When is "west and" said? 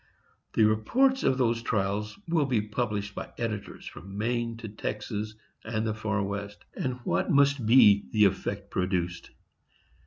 6.23-6.95